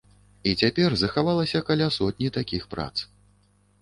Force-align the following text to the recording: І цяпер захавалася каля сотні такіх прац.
І 0.51 0.53
цяпер 0.61 0.95
захавалася 1.01 1.63
каля 1.67 1.91
сотні 1.99 2.33
такіх 2.39 2.67
прац. 2.73 2.91